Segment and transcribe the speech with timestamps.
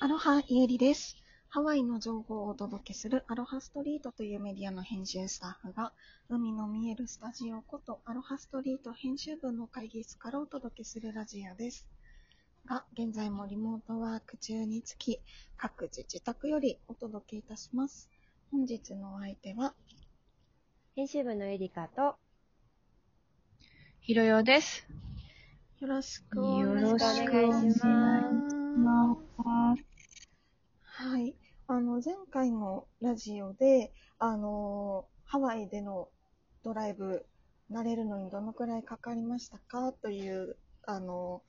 [0.00, 1.16] アロハゆうりです。
[1.48, 5.92] ハワイの情報をお届けするアロハストリートというメディアの編集スタッフが、
[6.28, 11.88] 海の見えるスタジオことアロハストリート編集部の会議室からお届けするラジオです。
[12.64, 15.18] が、現在もリモートワーク中につき、
[15.56, 18.08] 各自自宅よりお届けいたします。
[18.52, 19.74] 本日のお相手は、
[20.94, 22.14] 編集部のエリカと、
[23.98, 24.86] ひろよです。
[25.80, 29.16] よろしくお願いしま
[29.74, 29.87] す。
[31.00, 31.36] はい。
[31.68, 36.08] あの、前回のラジオで、あの、ハワイでの
[36.64, 37.24] ドライブ、
[37.70, 41.40] 慣れるのにどのくらいかかりましたかという、あの、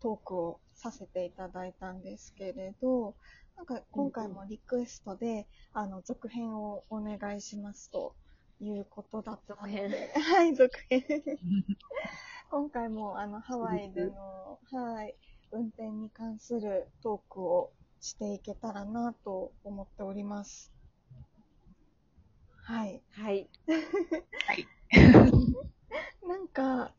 [0.00, 3.14] トークをさせていただいたんですけれど、
[3.56, 8.16] なんか今回もリクエストで、あの、続編をお願いしますと
[8.60, 11.04] いうことだったので、はい、続編。
[12.50, 15.14] 今回もあのハワイでの、はい、
[15.52, 17.70] 運転に関するトークを
[18.00, 20.72] していけたらなと思っております。
[22.64, 23.02] はい。
[23.12, 23.48] はい。
[24.46, 24.68] はい。
[26.26, 26.94] なんか、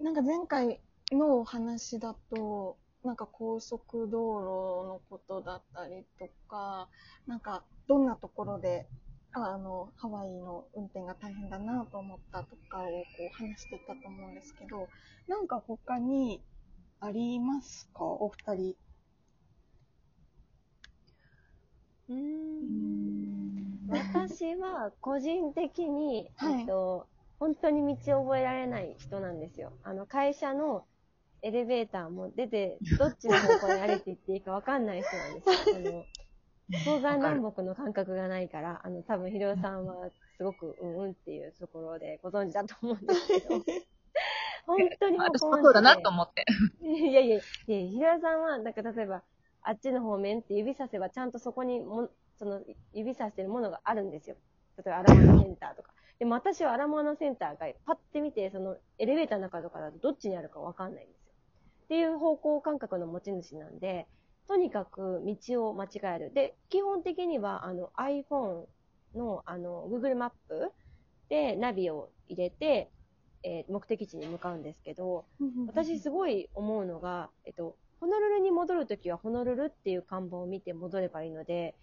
[0.00, 0.80] なんか前回
[1.12, 6.88] のお話だと、なんか高速道路のことだったりとか、
[7.26, 8.88] なんかどんなところで、
[9.32, 14.88] あの、ハワイの運転が大変だなと思ったとかをこう話していたと思うんですけど、
[15.28, 16.42] なんか他に
[17.00, 18.04] ありますか？
[18.04, 18.87] お二人。
[22.08, 23.08] うーん。
[23.88, 27.06] 私は個人的に、 はいえっと、
[27.38, 29.72] 本当に道を覚えられない人なんですよ。
[29.84, 30.84] あの、会社の
[31.42, 35.54] エレベーターも出て、 どっちの方向に歩いていっていいかわかんない人なんですよ。
[35.74, 36.06] あの、
[36.84, 43.64] 東西南北の感覚がないから、あの、多分、ひろよさんはすごくうんうんっていうところでご存知だと思うんですけど、
[44.66, 46.44] 本当にもうそうだなと思って。
[46.82, 49.22] いやいやいや、ひろやさんは、なんか例えば、
[49.68, 52.62] あっちの方面って指させば、ちゃんとそこにも、その、
[52.94, 54.36] 指さしてるものがあるんですよ。
[54.78, 55.92] 例えば、アラモアナセンターとか。
[56.18, 61.32] でも私はアラモアナセンターが、パッて見て、その、エレベーターの中とかだとどっちにあるかわかんないんですよ。
[61.84, 64.06] っていう方向感覚の持ち主なんで、
[64.46, 66.32] とにかく道を間違える。
[66.32, 68.64] で、基本的には、あの、iPhone
[69.14, 70.72] の、あの、Google マップ
[71.28, 72.90] でナビを入れて、
[73.42, 75.26] えー目的地に向かうんですけど、
[75.66, 81.74] 私すごい思うのが、えっと、ホノルルに戻るときはホノルルっていう看板を見て戻ればいいので、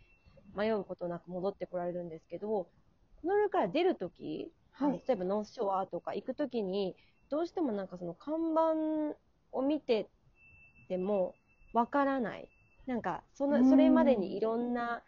[0.55, 2.67] 迷うことなく戻ってこられるんですけど、ホ
[3.23, 5.03] ノルルから出るとき、はい。
[5.07, 6.95] 例えばノースショアとか行くときに、
[7.29, 9.17] どうしてもなんかその看板
[9.51, 10.07] を見て
[10.87, 11.33] ても
[11.73, 12.49] わからない。
[12.85, 15.01] なんか、その、うんそれまでにいろんな、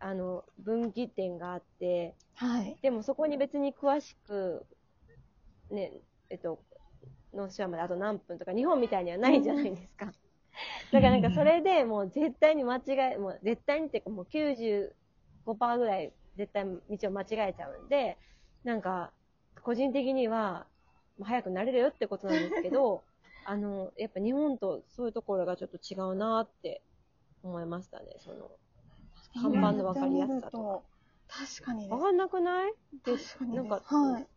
[0.00, 2.78] あの、分岐点があって、はい。
[2.82, 4.64] でもそこに別に詳しく、
[5.70, 5.92] ね、
[6.30, 6.58] えっと、
[7.34, 10.06] ノースショアまであと何分とか、日本みたいにはないじゃないですか。
[10.92, 12.82] だからなんかそれでもう絶対に間違
[13.14, 18.18] え、もう絶対にっていうかもう95%ぐらい絶対道を間違えちゃうんで、
[18.62, 19.12] なんか、
[19.62, 20.66] 個人的には、
[21.18, 23.02] まあ早くなれるよってことなんですけど、
[23.46, 26.82] あの、やっぱ日本とそういうところがちょっと違うなって
[27.42, 28.50] 思いましたね、その。
[29.34, 30.82] 看板の分かりやすさとか。
[31.26, 32.72] 確かにですわかんなくない？
[33.04, 33.16] で
[33.54, 34.28] なんか、はい。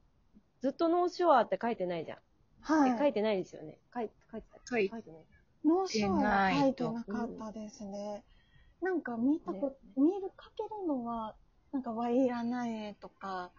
[0.61, 2.17] ずっとノーショアって書いてないじゃん。
[2.61, 2.91] はい。
[2.91, 3.77] え書いてないですよね。
[3.93, 5.21] 書い書いてた書い書いてない。
[5.65, 8.23] ノーショアは書いて書いなかったですね。
[8.81, 11.35] なんか見たこ、見る、かけるのは、
[11.71, 13.51] なんかワイヤナエとか、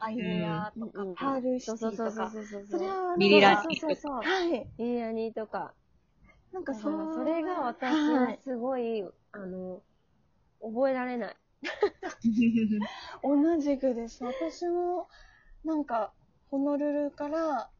[0.00, 2.10] アイデアとか、パールシテそうそうィとか。
[2.10, 4.12] そうそうそうそうそれは、ミリラそうそうそう。
[4.22, 4.66] はい。
[4.78, 5.72] ミリラニとか。
[6.52, 7.14] なんかそう。
[7.14, 8.20] それが私は。
[8.22, 9.82] はいすごい、あの、
[10.60, 11.36] 覚えられない。
[13.22, 14.24] 同じくです。
[14.24, 15.08] 私も、
[15.64, 16.12] なんか、
[16.50, 17.70] ホノルルから、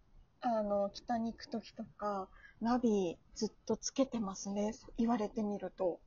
[0.40, 2.28] あの、北に行くときとか、
[2.60, 4.72] ナビずっとつけてますね。
[4.98, 6.00] 言われてみると。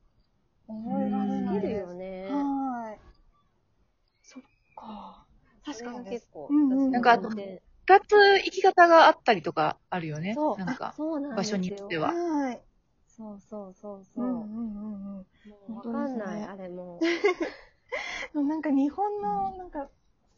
[0.66, 1.66] 覚えられないです。
[1.66, 2.28] 見るよね。
[2.30, 3.00] はい。
[4.22, 4.42] そっ
[4.76, 5.26] か。
[5.64, 6.26] 確かに結。
[6.32, 8.14] 構、うんうん私なんかあとの運転二つ
[8.44, 10.34] 行き方があったりとかあるよね。
[10.34, 10.94] そう、なんか、
[11.36, 12.12] 場所によっては。
[12.12, 12.62] はい。
[13.08, 14.28] そうそうそうそうう。
[14.28, 15.26] んうんうんうん。
[15.48, 17.00] もうわかんない、あれ も
[18.34, 19.88] なんか日本のなんか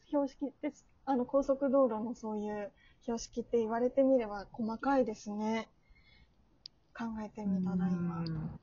[0.07, 0.73] 標識って、
[1.05, 2.73] あの高速道路のそういう
[3.03, 5.69] 標識って言われてみれば細かいですね。
[6.97, 8.21] 考えてみたら今。
[8.21, 8.61] うん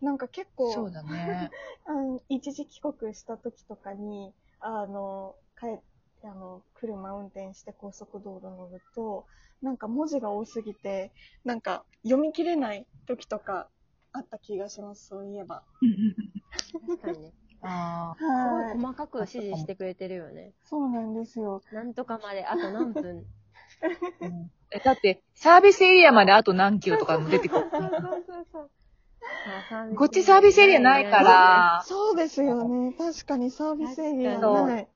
[0.00, 1.50] なんか結構、そうだね。
[1.86, 5.78] あ の一時帰国した時とかに、あの、帰っ
[6.20, 9.26] て、あの、車運転して高速道路乗ると、
[9.62, 11.10] なんか文字が多すぎて、
[11.44, 13.68] なんか読み切れない時とか
[14.12, 15.62] あった気がします、そういえば。
[16.86, 17.32] 確かにね。
[17.62, 18.78] あすごはいい。
[18.78, 20.52] 細かく指示してくれてるよね。
[20.64, 21.62] そうなんですよ。
[21.72, 23.24] なんとかまであと何分。
[24.72, 27.66] えだって、サービスエリアまであと何キロとかも出てくる。
[27.70, 28.70] そうそうそうそう。
[29.46, 32.92] あ こっちサービスエリアないから、そうですよね。
[32.96, 34.88] 確かにサービスエリアない。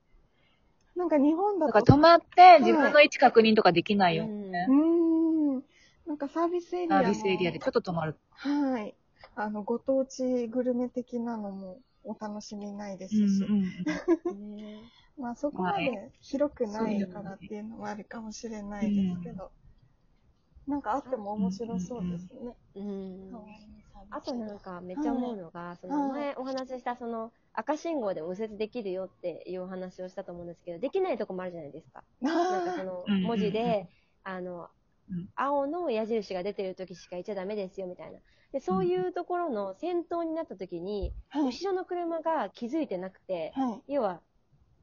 [0.95, 4.65] なんか日本だだからと、止まって自分の位置確認とかできないよね。
[4.69, 4.73] うー
[5.59, 5.63] ん。
[6.07, 8.15] なんかサービスエリアもサービスエリアでちょっと止まる。
[8.31, 8.95] はい。
[9.35, 13.53] あの、ご当地グルメ的なのもお楽しみないですし、うん
[14.27, 14.39] うん。
[14.81, 14.81] ね
[15.19, 19.51] まあそこまで広くないからっていうのもあるかもしれないですけど、
[20.67, 22.55] なんかあっても面白そうですね。
[22.75, 23.31] うん。
[24.11, 32.03] あとなんかめっちゃ思うのが、その前お話ししたその赤信号でも右折できるよっていうお話をしたと思うんですけど、できないとこもあるじゃないですか。
[32.21, 33.89] なんかそあの文字で、
[34.23, 34.69] あの
[35.11, 38.19] うん、青の矢印が出てる時しか行っちゃダメですよみたいな。
[38.51, 41.13] で、そういうところの先頭になった時に。
[41.33, 43.93] 後ろの車が気づいてなくて、はい。
[43.93, 44.21] 要は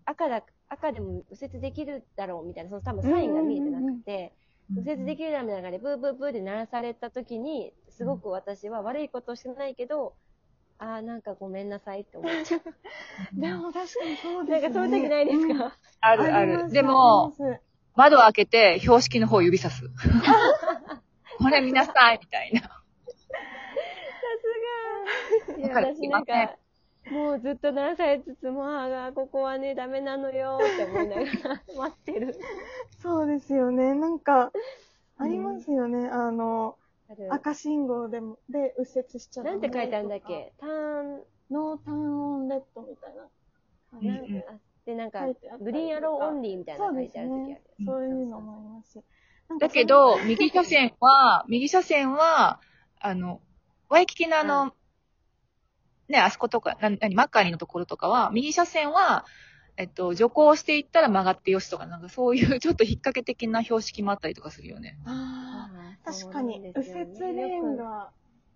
[0.06, 4.32] 赤だ、赤でも右折できるだろうみたいな、その多分サインが見えてなくて、
[4.70, 10.14] 右折できるだろうみたいなでブーブーブーで鳴らされた時に、すごく私は悪いことしてないけど、
[10.78, 12.60] あーなんかごめんなさいって思っちゃう。
[13.40, 14.68] でも確かにそうなんですね。
[14.68, 16.70] かそういう時ないですうんか、あるある。
[16.70, 17.34] でも、、
[17.94, 19.84] 窓を開けて標識の方を指さす。
[21.38, 22.82] これ見なさい、みたいな。
[25.56, 26.56] いやだから私なんか、
[27.10, 32.36] もうずっと鳴らされつつも、あーここはね、ダメなのよって思いながら待ってる。
[33.00, 33.94] そうですよね。
[33.94, 34.50] なんか、
[35.18, 36.08] ありますよね。
[36.08, 36.76] あの、
[37.30, 40.52] 赤信号でも、で、右折しちゃダメなんて書いてあるんだっけ？
[40.58, 44.26] ターン、ノーターンオンレッドみたいななん
[44.84, 45.26] で、なんか
[45.60, 47.62] グリーンアローオンリーみたいな書いてある時ある。。
[47.86, 49.04] そういうのもありますし。
[49.60, 52.60] だけど、右車線は、右車線は、
[52.98, 53.40] あの、
[53.88, 54.72] ワイキキのあの、うん
[56.08, 59.24] ね、あそことか、な、なに、マッカーニのところとかは、右車線は、
[59.76, 64.98] えっと、徐行していったら曲がってよしとか、なんかそういう ちょっと引っ掛け的な標識もあったりとかするよね。
[65.04, 68.10] ああ確かに、右折レーン、が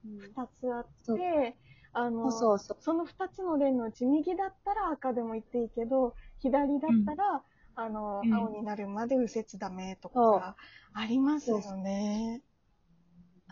[0.05, 0.87] 2つあっ
[1.17, 1.57] て、
[1.93, 2.77] あの、そうそう。
[2.81, 7.43] その2つのレーンのうち、右だったら赤でも行っていいけど、左だったら、
[7.75, 8.35] あの、うん。
[8.35, 10.57] 青になるまで右折ダメとか、
[10.93, 12.43] ありますよね。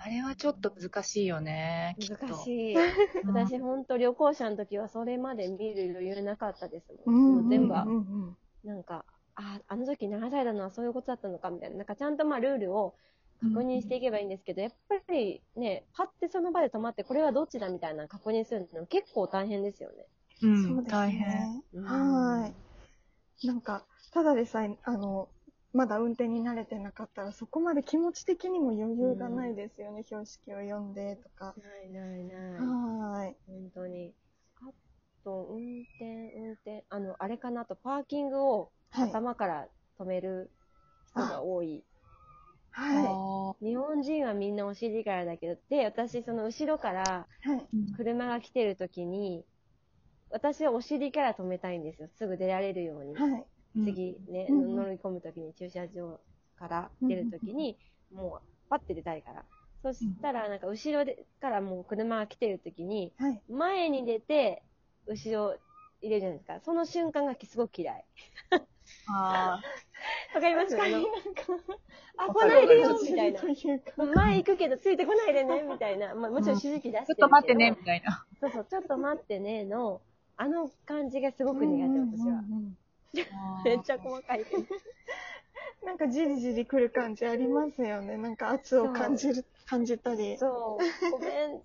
[0.03, 1.97] あれはちょっと難しいよね。
[1.99, 2.75] 難しい。
[2.77, 6.99] うん私、ほんと旅行者の時はそれまで見る余裕なかったですも。
[7.07, 7.91] うんんもう全部、うんう
[8.31, 9.05] んなんか、
[9.37, 11.77] あ、あの時流されたのはそういうことだったのかみたいな。
[11.79, 12.95] なんかちゃんとまあルールを
[13.41, 20.07] 確認していけばいいんですけど、やっぱりね、パってその場で止まって、これはどっちだみたいな確認するの結構大変ですよね。
[20.43, 21.29] うん、そうです大変。
[21.29, 21.63] ね。
[21.73, 23.47] うんはい。
[23.47, 25.29] なんか、ただでさえ、あの、
[25.73, 30.03] まだ運転に慣れてなかったら、そこまで気持ち的にも余裕がないですよね。
[30.03, 31.55] 標識を読んでとか。
[31.57, 32.61] ないないない。
[32.61, 33.37] はーい。
[33.47, 34.15] 本当に。
[34.57, 34.61] あ
[35.25, 37.63] と、運転、運転、あの、あれかな？
[37.63, 39.11] あと、パーキングをはい。
[39.11, 39.69] 頭から
[39.99, 40.51] 止める
[41.11, 41.85] 人が多い。
[42.71, 47.27] はあ日本人はみんなお尻からだけど、で、私、その後ろから
[47.97, 49.45] 車が来てる時に、
[50.31, 52.09] 私はお尻から止めたいんですよ。
[52.17, 53.15] すぐ出られるように。
[53.15, 53.47] はい。
[53.75, 56.21] 次ね、うん乗り込む時に駐車場
[56.59, 57.79] から出る時に、
[58.13, 59.45] もうパッて出たいから。
[59.83, 63.41] そしたら、なんか後ろでからもう車が来てる時に、はい。
[63.49, 64.63] 前に出て、
[65.07, 65.57] 後ろ
[66.03, 66.61] 入れるじゃないですか。
[66.65, 68.05] その瞬間がすごく嫌い。
[69.09, 69.61] あ
[70.35, 70.77] わかります？
[70.77, 71.53] 確かにあのなんか、
[72.27, 73.43] わ来ないでよみみたいな。
[74.15, 76.15] 前行くけどついてこないでね、 みたいな。
[76.15, 77.17] まあ、もちろん指示器出してるーちょっ。
[77.17, 78.27] と待ってね、みたいな。
[78.41, 80.01] そうそう、ちょっと待ってねの、
[80.37, 82.27] あの感じがすごく苦手、私は。
[82.27, 82.79] うんうんうん
[83.65, 84.45] めっちゃ細かい。
[85.85, 88.17] なんかじりじり来る感じありますよね。
[88.17, 90.37] なんか圧を感じる、感じたり。
[90.39, 91.61] そう、ごめんっ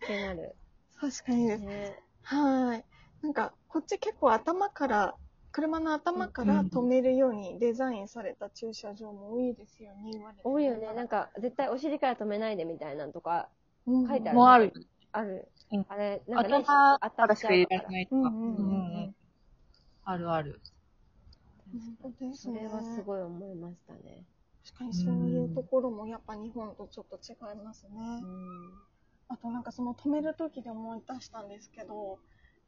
[0.00, 0.54] てなる。
[1.00, 1.62] 確かにです。
[1.62, 1.98] ね。
[2.22, 2.84] はい。
[3.22, 5.16] なんか、こっち結構頭から、
[5.52, 10.10] 車の頭から止めるようにデザインされた駐車場も多いですよね、
[10.42, 10.92] 多いよね。
[10.94, 13.48] なんか、絶対お尻から止めないでみたいなのとか、
[13.86, 14.72] うん書いてあるもうある。
[15.12, 15.48] ある。
[15.70, 17.66] うんあれ、なんかね、頭からしか入。
[17.66, 18.16] れられないとか。
[18.16, 19.14] うんうんうんうん
[20.04, 20.60] あるある。
[22.34, 24.24] それはすごい思いましたね。
[24.64, 27.90] 確かにそういうところもやっぱ日本とちょっと違いますね。
[28.22, 28.72] うん。
[29.28, 32.18] あとなんかその止める時で思い出したんですけど、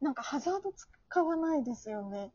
[0.01, 2.31] なんかハザード使わないですよね。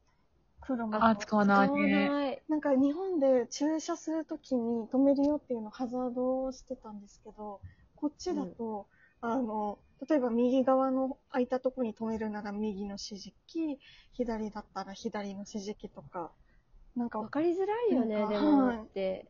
[0.61, 2.09] 車のあ、使わない使わね。
[2.09, 2.43] ない。
[2.49, 7.61] なんか日本で駐車するときに止めるよっていうのをハザードをしてたんですけど、
[7.97, 8.87] こっちだと、
[9.21, 9.79] あの、
[10.09, 13.79] 例えば右側の空いたとこに止めるなら右の指示器、
[14.13, 16.33] 左だったら左の指示器とか、
[16.97, 19.29] なんかわかりづらいよね、でもはいって。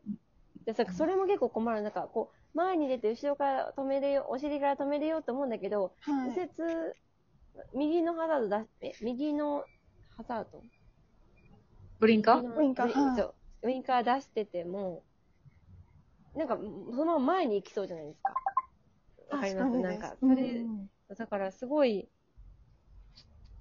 [0.65, 1.81] でさ、それも結構困る。
[1.81, 6.49] なんか、こう、前に出て後ろから止めるよ、お尻から止めるよって思うんだけど、はい右折、
[7.75, 9.65] 右のハザード出して、右の
[10.17, 10.63] ハザード？
[11.99, 12.35] ブリンカ？
[12.35, 15.03] ー右のウインカーはいそうウインカー出してても、
[16.35, 18.33] なんか、そのまま前に行きそうじゃないですか。
[19.33, 19.77] わかります？
[19.79, 22.09] なんか、それ、うんだからすごい、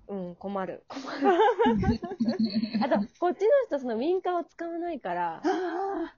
[0.08, 0.84] うん、困る。
[0.88, 1.28] 困る。
[2.82, 6.14] あと、こっちの人、その民家を使わないから、あ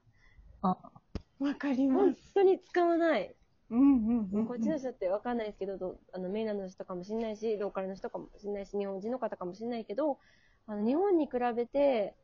[0.61, 0.91] ああ、
[1.39, 2.31] わかりま本す。
[2.33, 3.35] 当に使わない。
[3.69, 4.47] うんうんうん。
[4.47, 10.19] こっちの人ってわかんないですけど、どあのメインランドの人かもしれないし、ローカルの人かもしれないし、日本人の方かもしれないけど、
[10.67, 12.15] あの日本に比べて、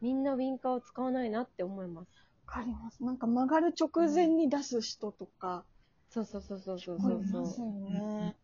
[0.00, 2.08] みんなウィンカーを使わないなって思います。
[2.46, 3.04] わかります。
[3.04, 5.64] なんか曲がる直前に出す人とか、
[6.10, 8.36] そうそうそうそうそういそうますよね。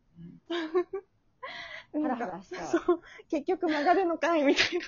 [1.93, 2.67] ハラハラしちゃう。
[2.69, 4.83] そう、結局曲がるのかいみたいな。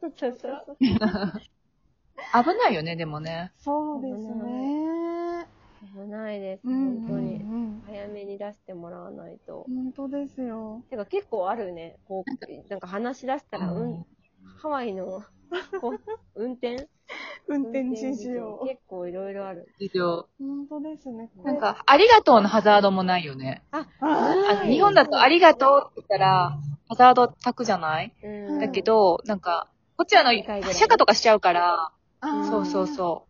[0.00, 0.76] そうそうそう。
[0.80, 3.52] 危ないよね、でもね。
[3.56, 5.46] そうですね。
[5.94, 7.44] 危ないです、うん本当に。
[7.86, 9.64] 早めに出してもらわないと。
[9.68, 10.82] 本当ですよ。
[10.90, 11.98] てか結構あるね。
[12.06, 14.06] こう、なんか話し出したら、うん、
[14.58, 15.22] ハワイの、
[15.80, 16.00] こう
[16.34, 16.88] 運転？
[17.56, 18.66] 運転指示をを。
[18.66, 19.68] 結構いろいろある。
[19.78, 20.28] 事情。
[20.38, 21.30] 本当ですね。
[21.44, 23.62] なん、か、ありがとうのハザードもないよね。
[23.70, 26.58] あ、あ日本だとありがとうって言ったら、
[26.88, 28.12] ハザード炊くじゃない？
[28.22, 28.60] うん。
[28.60, 33.26] だけど、なんか、こっちあの、シャカとかしちゃうから、あーそうそうそ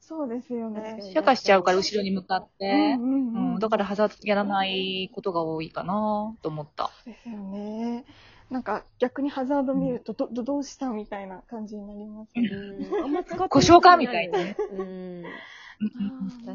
[0.00, 0.98] そうですよね。
[1.00, 3.08] シャカしちゃうから後ろに向かって、うんうう
[3.54, 6.90] んん、だからハザードやらないことが多いかなと思った。
[7.06, 8.04] ですよね。
[8.50, 12.48] なんか逆にハザード見ると、ど、どどうしたみたいな感じになりますね。
[12.50, 13.04] うん。
[13.04, 14.56] あんま使って故障かみたいなね。
[14.72, 15.24] うん。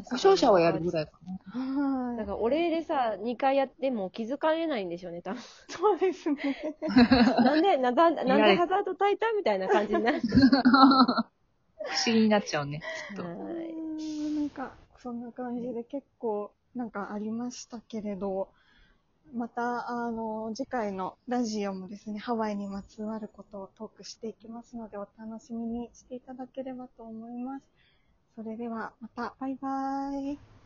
[0.08, 1.60] 故障者はやるぐらいかな。
[1.60, 2.16] はい。
[2.16, 5.42] なんかお礼でさ、2回やっても気づかれないんでしょうね、多分。
[5.68, 6.38] そうですね。
[7.42, 10.20] なんで、な、な んなんでハザード焚いたみたいな感じになる？
[10.20, 10.26] 不
[12.06, 12.80] 思議になっちゃうね、
[13.10, 13.22] きっと。
[13.24, 18.48] なんか、そんな感じで結構、なんかありましたけれど、
[19.32, 27.64] また、あの、次回のラジオもですね、ハワイにまつわることをトークしていきますので、お楽しみにしていただければと思います。
[28.34, 30.59] それでは、また、バイバイ。